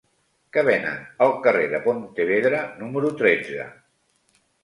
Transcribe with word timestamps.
Què 0.55 0.61
venen 0.67 1.03
al 1.25 1.33
carrer 1.43 1.67
de 1.75 1.81
Pontevedra 1.83 2.63
número 2.81 3.13
tretze? 3.23 3.69